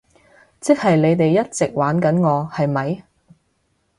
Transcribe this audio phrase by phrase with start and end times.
[0.59, 3.03] 即係你哋一直玩緊我，係咪？